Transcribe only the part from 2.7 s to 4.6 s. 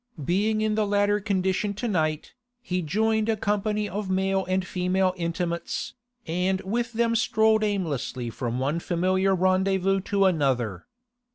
joined a company of male